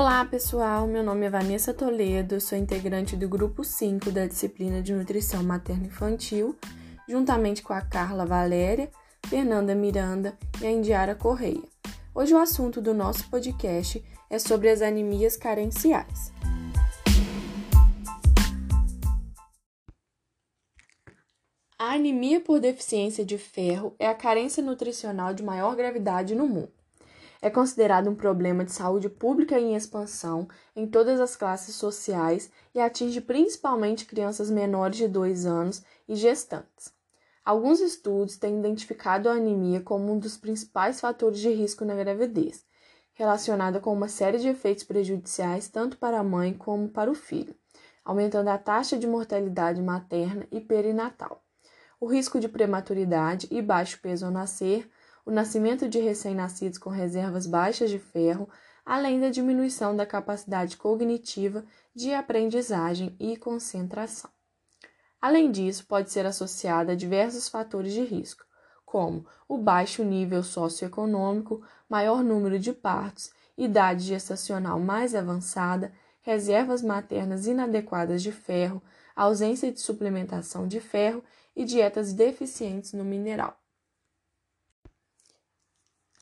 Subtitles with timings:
[0.00, 0.86] Olá, pessoal.
[0.86, 6.56] Meu nome é Vanessa Toledo, sou integrante do grupo 5 da disciplina de Nutrição Materno-Infantil,
[7.08, 8.92] juntamente com a Carla Valéria,
[9.26, 11.64] Fernanda Miranda e a Indiara Correia.
[12.14, 14.00] Hoje o assunto do nosso podcast
[14.30, 16.32] é sobre as anemias carenciais.
[21.76, 26.77] A anemia por deficiência de ferro é a carência nutricional de maior gravidade no mundo.
[27.40, 32.80] É considerado um problema de saúde pública em expansão em todas as classes sociais e
[32.80, 36.92] atinge principalmente crianças menores de 2 anos e gestantes.
[37.44, 42.64] Alguns estudos têm identificado a anemia como um dos principais fatores de risco na gravidez,
[43.14, 47.54] relacionada com uma série de efeitos prejudiciais tanto para a mãe como para o filho,
[48.04, 51.42] aumentando a taxa de mortalidade materna e perinatal,
[52.00, 54.88] o risco de prematuridade e baixo peso ao nascer,
[55.28, 58.48] o nascimento de recém-nascidos com reservas baixas de ferro,
[58.82, 64.30] além da diminuição da capacidade cognitiva de aprendizagem e concentração.
[65.20, 68.42] Além disso, pode ser associada a diversos fatores de risco,
[68.86, 75.92] como o baixo nível socioeconômico, maior número de partos, idade gestacional mais avançada,
[76.22, 78.82] reservas maternas inadequadas de ferro,
[79.14, 81.22] ausência de suplementação de ferro
[81.54, 83.58] e dietas deficientes no mineral.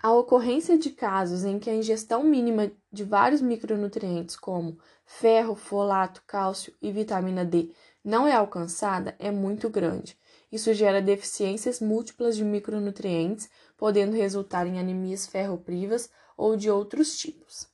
[0.00, 6.22] A ocorrência de casos em que a ingestão mínima de vários micronutrientes, como ferro, folato,
[6.24, 7.72] cálcio e vitamina D,
[8.04, 10.16] não é alcançada é muito grande.
[10.52, 17.66] Isso gera deficiências múltiplas de micronutrientes, podendo resultar em anemias ferroprivas ou de outros tipos.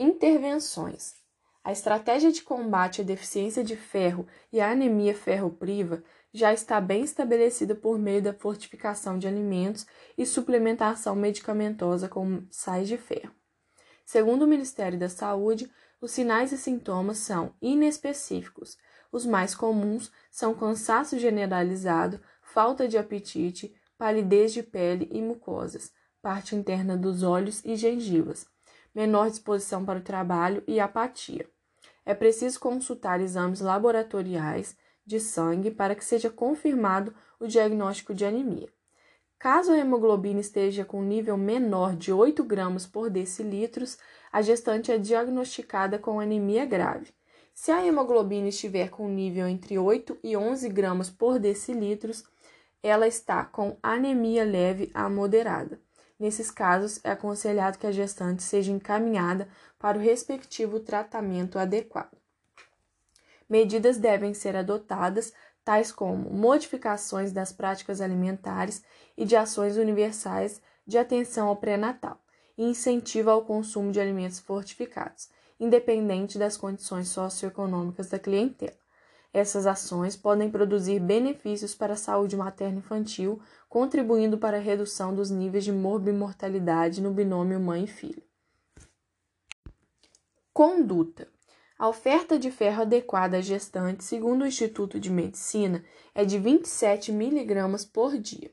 [0.00, 1.14] Intervenções.
[1.62, 7.02] A estratégia de combate à deficiência de ferro e à anemia ferropriva já está bem
[7.02, 13.34] estabelecida por meio da fortificação de alimentos e suplementação medicamentosa com sais de ferro.
[14.04, 15.70] Segundo o Ministério da Saúde,
[16.00, 18.76] os sinais e sintomas são inespecíficos.
[19.10, 25.92] Os mais comuns são cansaço generalizado, falta de apetite, palidez de pele e mucosas,
[26.22, 28.46] parte interna dos olhos e gengivas,
[28.94, 31.48] menor disposição para o trabalho e apatia.
[32.04, 34.76] É preciso consultar exames laboratoriais
[35.08, 38.68] de sangue para que seja confirmado o diagnóstico de anemia.
[39.38, 43.96] Caso a hemoglobina esteja com nível menor de 8 gramas por decilitros,
[44.30, 47.14] a gestante é diagnosticada com anemia grave.
[47.54, 52.24] Se a hemoglobina estiver com nível entre 8 e 11 gramas por decilitros,
[52.82, 55.80] ela está com anemia leve a moderada.
[56.18, 59.48] Nesses casos, é aconselhado que a gestante seja encaminhada
[59.78, 62.18] para o respectivo tratamento adequado
[63.48, 65.32] medidas devem ser adotadas,
[65.64, 68.82] tais como modificações das práticas alimentares
[69.16, 72.18] e de ações universais de atenção ao pré-natal
[72.56, 75.28] e incentivo ao consumo de alimentos fortificados,
[75.60, 78.76] independente das condições socioeconômicas da clientela.
[79.32, 85.64] Essas ações podem produzir benefícios para a saúde materno-infantil, contribuindo para a redução dos níveis
[85.64, 88.22] de morbimortalidade no binômio mãe filho.
[90.52, 91.28] Conduta
[91.78, 97.12] a oferta de ferro adequada à gestante, segundo o Instituto de Medicina, é de 27
[97.12, 98.52] miligramas por dia.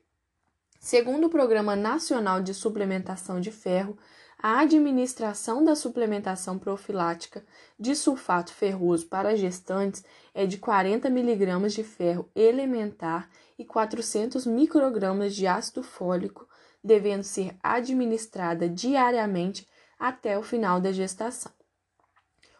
[0.80, 3.98] Segundo o Programa Nacional de Suplementação de Ferro,
[4.38, 7.44] a administração da suplementação profilática
[7.80, 15.36] de sulfato ferroso para gestantes é de 40 miligramas de ferro elementar e 400 microgramas
[15.36, 16.48] de ácido fólico,
[16.84, 21.52] devendo ser administrada diariamente até o final da gestação.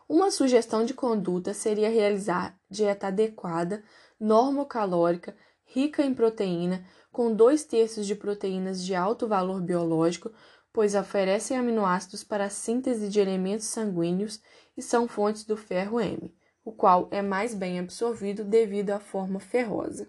[0.08, 3.84] Uma sugestão de conduta seria realizar dieta adequada,
[4.20, 10.32] normocalórica, rica em proteína, com dois terços de proteínas de alto valor biológico,
[10.72, 14.42] pois oferecem aminoácidos para a síntese de elementos sanguíneos
[14.78, 19.40] e são fontes do ferro M, o qual é mais bem absorvido devido à forma
[19.40, 20.08] ferrosa.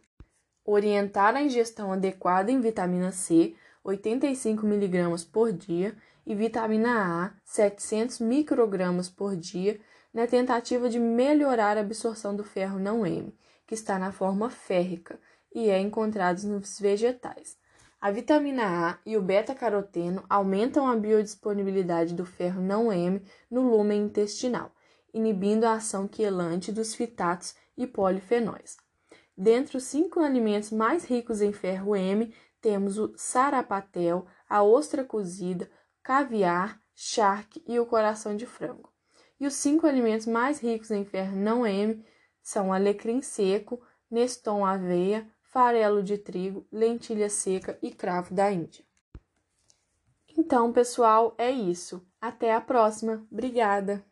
[0.64, 3.54] Orientar a ingestão adequada em vitamina C,
[3.84, 9.80] 85 mg por dia, e vitamina A, 700 microgramas por dia,
[10.12, 13.32] na tentativa de melhorar a absorção do ferro não M,
[13.66, 15.20] que está na forma férrica
[15.54, 17.56] e é encontrado nos vegetais.
[18.00, 24.02] A vitamina A e o beta-caroteno aumentam a biodisponibilidade do ferro não M no lúmen
[24.02, 24.72] intestinal,
[25.14, 28.76] inibindo a ação quelante dos fitatos e polifenóis.
[29.36, 35.70] Dentre os cinco alimentos mais ricos em ferro M, temos o sarapatel, a ostra cozida,
[36.06, 38.92] caviar, charque e o coração de frango.
[39.40, 42.00] E os cinco alimentos mais ricos em ferro não M
[42.40, 48.84] são alecrim seco, neston aveia, farelo de trigo, lentilha seca e cravo da Índia.
[50.38, 52.06] Então, pessoal, é isso.
[52.20, 53.26] Até a próxima.
[53.28, 54.06] Obrigada!